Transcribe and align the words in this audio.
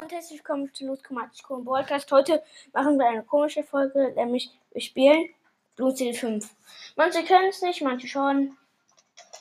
und 0.00 0.12
herzlich 0.12 0.38
willkommen 0.38 0.72
zu 0.72 0.86
Loskomatisch 0.86 1.42
Podcast. 1.42 2.10
Heute 2.12 2.42
machen 2.72 2.98
wir 2.98 3.08
eine 3.08 3.24
komische 3.24 3.64
Folge, 3.64 4.12
nämlich 4.14 4.50
wir 4.70 4.80
spielen 4.80 5.28
Blut 5.74 5.98
5. 5.98 6.48
Manche 6.94 7.24
können 7.24 7.48
es 7.48 7.62
nicht, 7.62 7.82
manche 7.82 8.06
schon. 8.06 8.56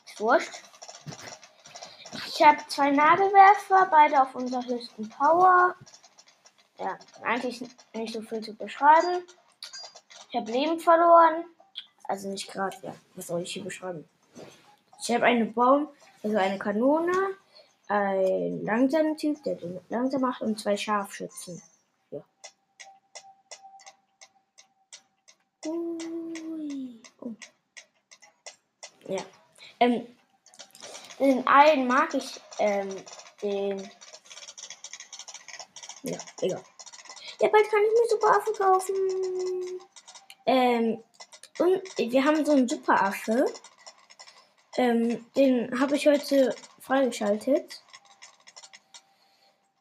Ist 0.06 0.20
wurscht. 0.20 0.64
Ich 2.28 2.44
habe 2.44 2.58
zwei 2.70 2.90
Nagelwerfer, 2.90 3.88
beide 3.92 4.20
auf 4.20 4.34
unserer 4.34 4.66
höchsten 4.66 5.08
Power. 5.10 5.76
Ja, 6.80 6.98
eigentlich 7.22 7.64
nicht 7.94 8.14
so 8.14 8.22
viel 8.22 8.42
zu 8.42 8.56
beschreiben. 8.56 9.24
Ich 10.32 10.36
habe 10.36 10.52
Leben 10.52 10.80
verloren. 10.80 11.46
Also 12.06 12.30
nicht 12.30 12.52
gerade, 12.52 12.76
ja. 12.82 12.96
Was 13.16 13.28
soll 13.28 13.44
ich 13.44 13.54
hier 13.54 13.64
beschreiben? 13.64 14.10
Ich 15.00 15.12
habe 15.12 15.26
eine 15.26 15.46
Baum, 15.46 15.90
also 16.24 16.36
eine 16.36 16.58
Kanone 16.58 17.38
ein 17.88 18.64
langsamer 18.66 19.16
Typ, 19.16 19.42
der 19.44 19.56
den 19.56 19.80
langsam 19.90 20.22
macht, 20.22 20.42
und 20.42 20.60
zwei 20.60 20.76
Scharfschützen. 20.76 21.62
Ja. 22.12 22.24
Ui. 25.66 27.02
Oh. 27.22 27.32
Ja. 29.08 29.24
Ähm, 29.80 30.08
den 31.20 31.48
einen 31.48 31.88
mag 31.88 32.14
ich, 32.14 32.40
ähm, 32.60 32.90
den. 33.42 33.80
Ja, 36.04 36.18
egal. 36.42 36.64
Ja, 37.40 37.50
bald 37.50 37.70
kann 37.70 37.82
ich 37.84 37.92
mir 37.92 38.10
Superaffe 38.10 38.52
kaufen. 38.54 38.96
Ähm, 40.46 41.04
und 41.60 41.98
wir 41.98 42.24
haben 42.24 42.46
so 42.46 42.52
einen 42.52 42.68
Superaffe. 42.68 43.46
Ähm, 44.78 45.26
den 45.36 45.80
habe 45.80 45.96
ich 45.96 46.08
heute 46.08 46.56
freigeschaltet. 46.80 47.82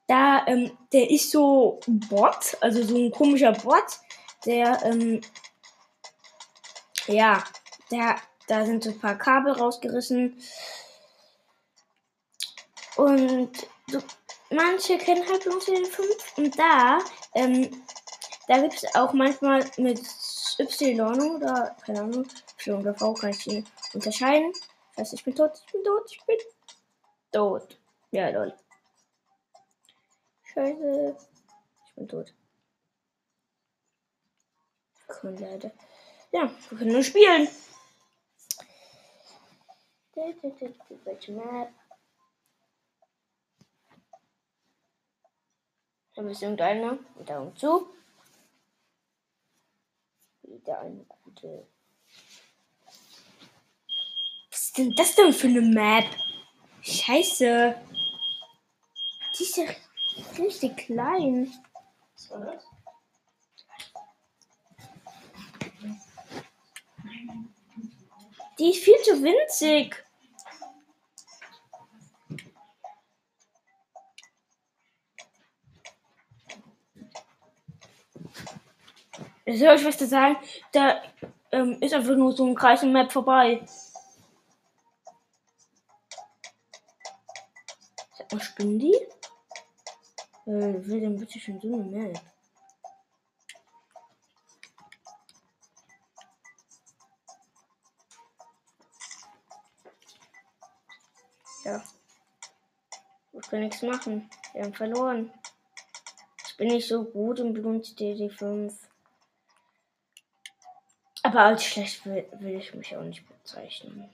Da, 0.06 0.46
ähm, 0.46 0.77
der 0.92 1.10
ist 1.10 1.30
so 1.30 1.80
ein 1.88 2.01
Bot, 2.01 2.56
also 2.60 2.83
so 2.83 2.96
ein 2.96 3.10
komischer 3.10 3.52
Bot, 3.52 4.01
der, 4.45 4.80
ähm, 4.85 5.21
ja, 7.09 7.43
der, 7.90 8.16
da 8.46 8.65
sind 8.65 8.85
so 8.85 8.90
ein 8.90 9.01
paar 9.01 9.16
Kabel 9.18 9.52
rausgerissen. 9.52 10.40
Und 12.96 13.51
so, 13.88 14.01
manche 14.51 14.96
kennen 14.98 15.26
halt 15.29 15.43
bloß 15.43 15.66
den 15.66 15.85
5. 15.85 16.38
Und 16.38 16.59
da, 16.59 16.98
ähm, 17.35 17.82
da 18.48 18.59
gibt 18.59 18.74
es 18.74 18.95
auch 18.95 19.13
manchmal 19.13 19.65
mit 19.76 20.01
Y 20.59 21.01
oder, 21.37 21.76
keine 21.85 22.01
Ahnung, 22.01 22.26
Y 22.59 22.80
oder 22.80 22.95
V 22.95 23.15
kann 23.15 23.30
ich 23.30 23.46
ihn 23.46 23.66
unterscheiden. 23.93 24.52
Ich 24.93 24.98
weiß, 24.98 25.13
ich 25.13 25.24
bin 25.24 25.35
tot, 25.35 25.52
ich 25.66 25.73
bin 25.73 25.85
tot, 25.85 26.10
ich 26.10 26.24
bin 26.24 26.37
tot. 27.32 27.79
Ja, 28.13 28.30
lol. 28.30 28.54
Scheiße. 30.57 31.15
Ich 31.87 31.95
bin 31.96 32.09
tot. 32.09 32.32
Cool, 35.07 35.37
leider. 35.38 35.71
Ja, 36.32 36.51
wir 36.71 36.79
können 36.79 36.93
nur 36.93 37.02
spielen. 37.02 37.46
Welche 41.04 41.32
Map? 41.32 41.74
Da 46.15 46.23
ist 46.23 46.40
irgendeiner. 46.40 46.98
Und 47.16 47.29
Daumen 47.29 47.54
zu. 47.54 47.88
Wieder 50.41 50.80
eine 50.80 51.04
gute. 51.04 51.66
Was 54.51 54.63
ist 54.63 54.79
denn 54.79 54.95
das 54.96 55.15
denn 55.16 55.35
für 55.35 55.48
eine 55.48 55.60
Map? 55.60 56.07
Scheiße. 56.80 57.79
Die 59.38 59.45
richtig 60.39 60.77
klein. 60.77 61.53
Was 62.15 62.31
war 62.31 62.41
das? 62.41 62.65
Die 68.59 68.71
ist 68.71 68.82
viel 68.82 68.97
zu 69.03 69.22
winzig. 69.22 70.03
Soll 79.47 79.76
ich 79.76 79.84
was 79.84 79.97
da 79.97 80.06
sagen? 80.06 80.37
Da 80.72 81.03
ähm, 81.53 81.78
ist 81.81 81.94
einfach 81.94 82.16
nur 82.16 82.32
so 82.32 82.44
ein 82.47 82.55
Kreis 82.55 82.82
im 82.82 82.93
Map 82.93 83.12
vorbei. 83.12 83.65
Was 88.31 88.43
spinnen 88.43 88.78
die? 88.78 88.97
Äh, 90.46 90.86
will 90.86 91.00
denn 91.00 91.18
bitte 91.18 91.40
schon 91.40 91.60
so 91.60 91.74
eine 91.74 91.82
Map? 91.82 92.20
Ja. 101.64 101.82
Ich 103.32 103.48
kann 103.48 103.60
nichts 103.60 103.82
machen. 103.82 104.30
Wir 104.52 104.62
haben 104.62 104.74
verloren. 104.74 105.32
Ich 106.46 106.56
bin 106.56 106.68
nicht 106.68 106.86
so 106.86 107.02
gut 107.02 107.40
im 107.40 107.52
Blut 107.52 107.84
DD5. 107.86 108.72
Aber 111.24 111.40
als 111.40 111.64
schlecht 111.64 112.06
will, 112.06 112.28
will 112.38 112.54
ich 112.54 112.72
mich 112.72 112.96
auch 112.96 113.02
nicht 113.02 113.26
bezeichnen. 113.26 114.08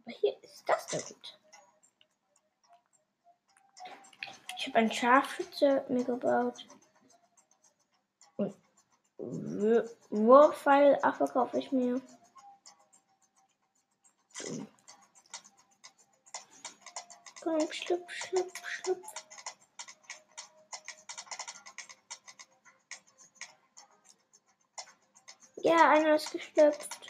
Aber 0.00 0.14
hier 0.16 0.34
ist 0.42 0.64
das 0.66 0.86
da 0.86 0.96
gut. 0.96 1.41
Ich 4.62 4.68
habe 4.68 4.78
einen 4.78 4.92
Scharfschütze 4.92 5.84
mir 5.88 6.04
gebaut. 6.04 6.68
Und 8.36 8.54
Wurfpfeil, 9.18 11.00
verkaufe 11.00 11.58
ich 11.58 11.72
mir. 11.72 12.00
Komm, 17.42 17.72
schlüpf, 17.72 18.08
schlüpf, 18.08 18.68
schlüpf. 18.68 19.08
Ja, 25.56 25.90
einer 25.90 26.14
ist 26.14 26.30
geschlüpft. 26.30 27.08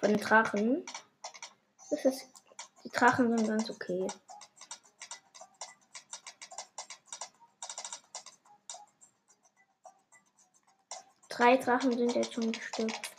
Von 0.00 0.08
den 0.08 0.20
Drachen. 0.20 0.84
Das 1.90 2.04
ist, 2.04 2.28
die 2.82 2.90
Drachen 2.90 3.38
sind 3.38 3.46
ganz 3.46 3.70
okay. 3.70 4.08
Drei 11.36 11.56
Drachen 11.56 11.90
sind 11.90 12.14
jetzt 12.14 12.32
schon 12.32 12.52
gestürzt. 12.52 13.10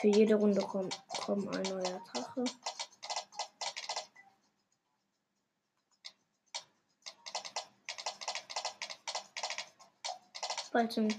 Für 0.00 0.08
jede 0.08 0.36
Runde 0.36 0.62
kommt, 0.62 0.98
kommt 1.08 1.54
ein 1.54 1.62
neuer 1.64 2.00
Drache. 2.10 2.44
Bald 10.72 10.92
sind 10.94 11.14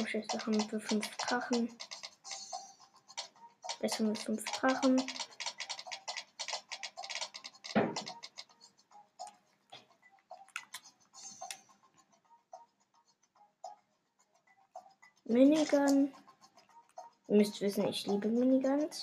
oh 0.00 0.06
Scheiße, 0.06 0.46
haben 0.46 0.70
wir 0.72 0.80
fünf 0.80 1.14
Drachen. 1.18 1.78
Es 3.80 3.98
sind 3.98 4.18
fünf 4.18 4.42
Drachen. 4.52 5.02
Minigun. 15.34 16.14
Ihr 17.26 17.36
müsst 17.36 17.60
wissen, 17.60 17.88
ich 17.88 18.06
liebe 18.06 18.28
Miniguns. 18.28 19.02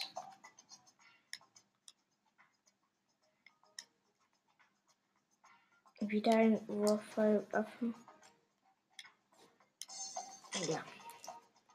Wieder 5.99 6.31
ein 6.31 6.65
Wurfwaffen. 6.69 7.93
Ja. 10.69 10.81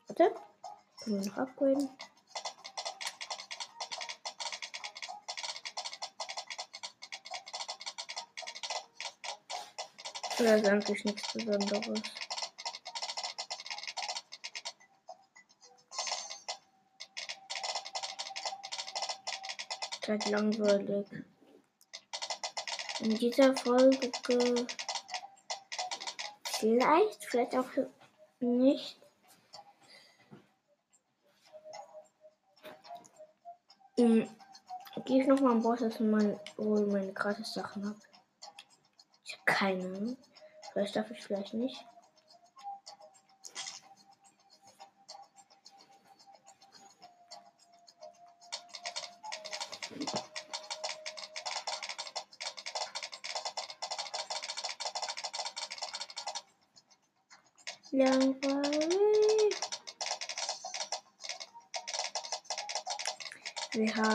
Warte. 0.06 0.34
Können 1.02 1.22
wir 1.22 1.30
noch 1.30 1.36
upgraden? 1.36 1.90
Das 10.38 10.40
ist 10.40 10.66
eigentlich 10.66 11.04
nichts 11.04 11.32
Besonderes. 11.34 12.25
Halt 20.08 20.28
langweilig. 20.30 21.06
In 23.00 23.16
dieser 23.16 23.54
Folge 23.56 24.10
vielleicht, 26.58 27.24
vielleicht 27.24 27.54
auch 27.54 27.68
nicht. 28.40 28.98
Hm, 33.98 34.28
Gehe 35.04 35.20
ich 35.22 35.28
nochmal 35.28 35.52
am 35.52 35.62
Boss, 35.62 35.80
dass 35.80 36.00
man 36.00 36.40
wohl 36.56 36.86
meine 36.86 37.12
gratis 37.12 37.52
Sachen 37.52 37.84
habe. 37.86 38.00
Ich 39.24 39.34
habe 39.34 39.44
Keine. 39.44 40.16
Vielleicht 40.72 40.96
darf 40.96 41.10
ich 41.10 41.22
vielleicht 41.22 41.54
nicht. 41.54 41.84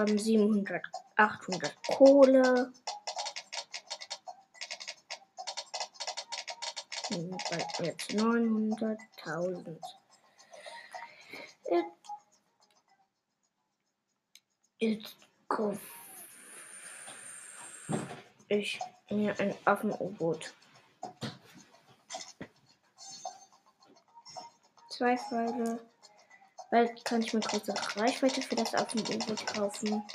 Haben 0.02 0.18
700, 0.18 0.84
800 1.16 1.88
Kohle. 1.88 2.74
Jetzt 7.80 8.12
900.000. 8.12 9.80
Jetzt, 11.70 11.86
jetzt 14.80 15.18
kauf 15.48 15.78
ich 18.48 18.80
mir 19.10 19.38
ein 19.40 19.56
Affen-U-Boot. 19.64 20.54
Zwei 24.90 25.18
Pfeile. 25.18 25.80
Bald 26.72 27.04
kann 27.04 27.22
ich 27.22 27.34
mir 27.34 27.42
größere 27.42 28.02
Reichweite 28.02 28.42
für 28.42 28.56
das 28.56 28.74
Affen-U-Boot 28.74 29.46
kaufen. 29.46 30.08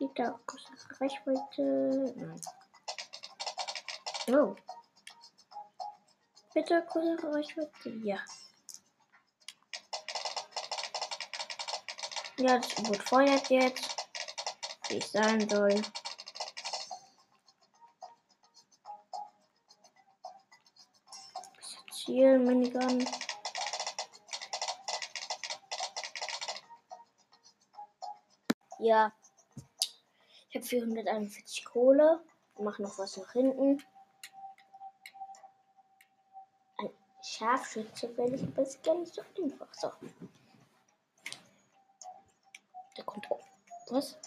Wieder 0.00 0.40
größere 0.44 1.00
Reichweite. 1.00 2.12
Nein. 2.16 2.40
Oh. 4.32 4.56
Bitte 6.52 6.84
größere 6.88 7.32
Reichweite. 7.32 7.90
Ja. 8.02 8.18
Ja, 12.38 12.58
das 12.58 12.76
U-Boot 12.76 13.02
feuert 13.08 13.50
jetzt. 13.50 13.96
Wie 14.88 14.98
es 14.98 15.12
sein 15.12 15.48
soll. 15.48 15.80
Ziel, 21.92 22.40
Minigun. 22.40 23.06
Ja. 28.80 29.12
Ich 30.48 30.56
habe 30.56 30.66
441 30.66 31.64
Kohle. 31.64 32.20
Mach 32.58 32.78
noch 32.78 32.98
was 32.98 33.16
nach 33.16 33.32
hinten. 33.32 33.82
Ein 36.78 36.90
Scharfschütze 37.22 38.16
will 38.16 38.34
ich, 38.34 38.58
ist 38.58 38.82
gar 38.82 38.96
nicht 38.96 39.14
so 39.14 39.22
einfach. 39.42 39.72
So. 39.74 39.92
Der 42.96 43.04
kommt 43.04 43.30
auch. 43.30 43.46
Was? 43.90 44.18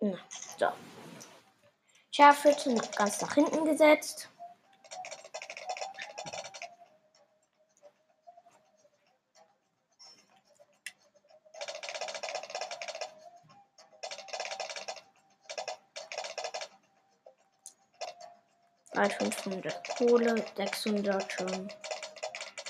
Na, 0.00 0.18
so. 0.58 0.68
Scharfschütze 2.10 2.74
ganz 2.96 3.20
nach 3.20 3.34
hinten 3.34 3.64
gesetzt. 3.64 4.28
Bald 18.94 19.12
500 19.14 19.88
Kohle, 19.96 20.44
600 20.54 21.32
schon, 21.32 21.68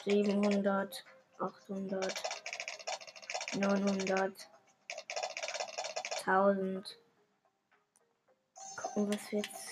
700, 0.04 1.04
800, 1.40 2.22
900, 3.54 4.48
1000. 6.24 6.98
Gucken, 8.76 9.12
was 9.12 9.32
wir 9.32 9.38
jetzt. 9.40 9.69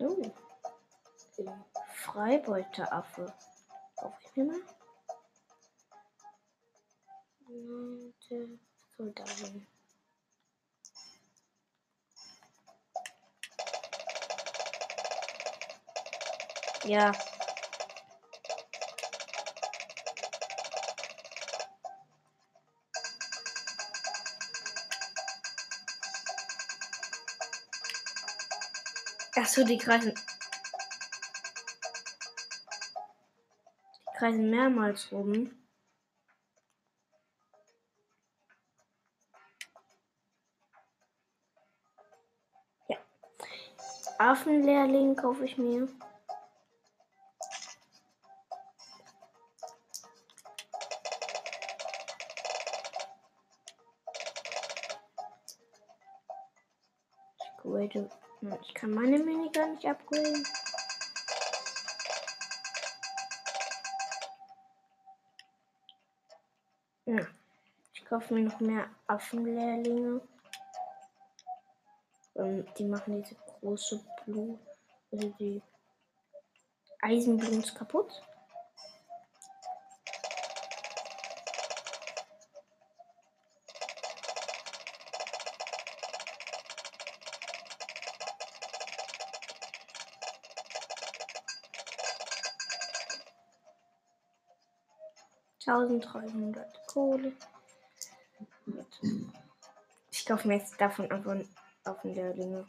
Oh. 0.00 0.32
Freibeuteraffe. 1.94 3.32
Kaufe 3.96 4.16
ich 4.24 4.36
mir 4.36 4.44
mal. 4.44 4.81
Äh, 8.32 8.46
so 8.96 9.10
dahin. 9.10 9.66
Ja. 16.84 17.12
Achso, 29.36 29.62
die 29.64 29.76
kreisen. 29.76 30.14
Die 33.94 34.18
kreisen 34.18 34.48
mehrmals 34.48 35.12
rum. 35.12 35.61
Affenlehrling 44.22 45.16
kaufe 45.16 45.44
ich 45.44 45.58
mir. 45.58 45.88
Ich 58.62 58.74
kann 58.74 58.92
meine 58.92 59.18
Minigun 59.18 59.72
nicht 59.72 59.86
upgraden. 59.86 60.46
Ja. 67.06 67.26
Ich 67.92 68.04
kaufe 68.04 68.34
mir 68.34 68.44
noch 68.44 68.60
mehr 68.60 68.88
Affenlehrlinge. 69.08 70.20
Ähm, 72.36 72.66
die 72.78 72.84
machen 72.84 73.20
diese 73.20 73.34
große 73.62 74.04
Blut, 74.24 74.58
also 75.12 75.28
die 75.38 75.62
Eisenbluts 77.00 77.72
kaputt. 77.74 78.20
Tausenddreihundert 95.64 96.86
Kohle. 96.88 97.32
Ich 100.10 100.26
kaufe 100.26 100.48
mir 100.48 100.56
jetzt 100.56 100.80
davon 100.80 101.08
einfach 101.12 101.36
Affenlehrlinge. 101.84 102.66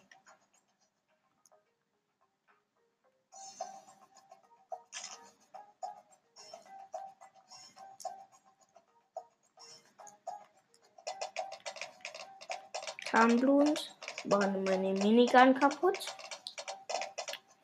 Tarnblunt. 13.13 13.95
Machen 14.23 14.63
meine 14.63 14.93
Minigun 14.93 15.53
kaputt. 15.53 16.15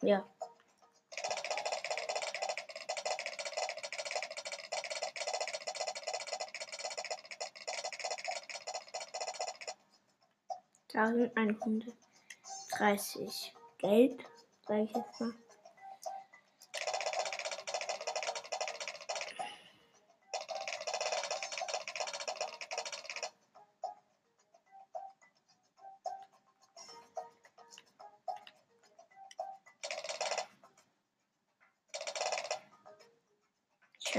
Ja. 0.01 0.23
Tausendeinhundertdreißig 10.89 13.55
Geld, 13.79 14.19
sage 14.67 14.83
ich 14.83 14.95
jetzt 14.95 15.19
mal. 15.19 15.33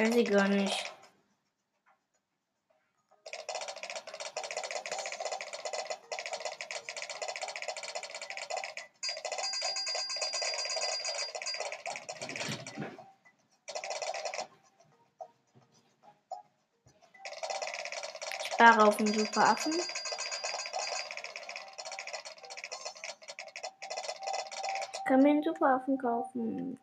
Weiß 0.01 0.17
ich 0.17 0.31
gar 0.31 0.49
nicht. 0.49 0.93
Spare 18.43 18.87
auf 18.87 18.97
den 18.97 19.07
Superaffen. 19.09 19.75
Ich 24.93 25.05
kann 25.05 25.23
mir 25.23 25.31
einen 25.31 25.43
Superaffen 25.43 25.99
kaufen. 25.99 26.79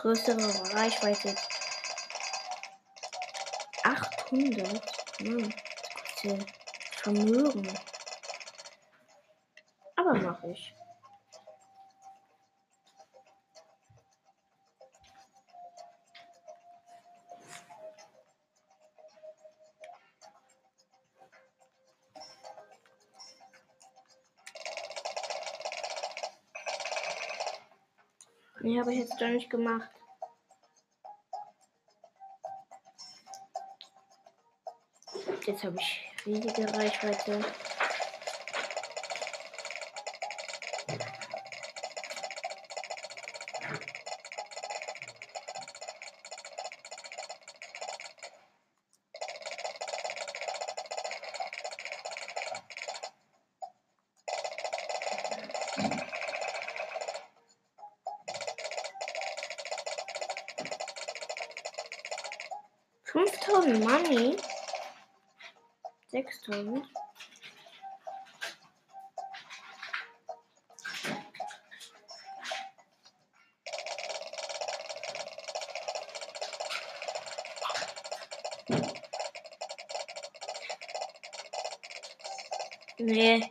Größere 0.00 0.74
Reichweite. 0.74 1.34
800? 3.82 4.80
Hm, 5.20 5.52
Vermögen. 7.02 7.68
Aber 9.96 10.14
mache 10.14 10.50
ich. 10.50 10.74
Nee, 28.60 28.80
habe 28.80 28.92
ich 28.92 28.98
jetzt 28.98 29.20
doch 29.20 29.28
nicht 29.28 29.50
gemacht. 29.50 29.88
Jetzt 35.46 35.64
habe 35.64 35.76
ich 35.78 36.10
riesige 36.26 36.74
Reichweite. 36.74 37.44
Fünftausend 63.10 63.80
Money. 63.80 64.36
Sechstausend. 66.08 66.86
Nee, 82.98 83.48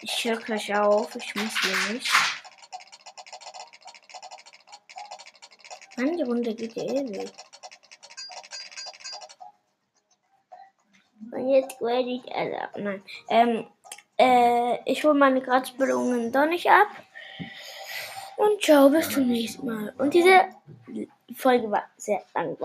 ich 0.00 0.24
höre 0.24 0.36
gleich 0.36 0.72
auf. 0.76 1.16
Ich 1.16 1.34
muss 1.34 1.60
hier 1.60 1.92
nicht. 1.92 2.12
Mann, 5.96 6.16
die 6.16 6.22
Runde 6.22 6.54
geht 6.54 6.76
ewig. 6.76 7.32
Jetzt 11.60 11.80
werde 11.80 12.08
ich, 12.08 12.34
also, 12.34 12.56
nein, 12.76 13.02
ähm, 13.28 13.66
äh, 14.18 14.78
ich 14.90 15.04
hole 15.04 15.14
meine 15.14 15.40
Gratisbelohnungen 15.40 16.32
doch 16.32 16.46
nicht 16.46 16.70
ab. 16.70 16.88
Und 18.36 18.62
ciao, 18.62 18.90
bis 18.90 19.08
zum 19.10 19.26
nächsten 19.26 19.66
Mal. 19.66 19.94
Und 19.98 20.12
diese 20.12 20.46
Folge 21.34 21.70
war 21.70 21.84
sehr 21.96 22.22
lang. 22.34 22.54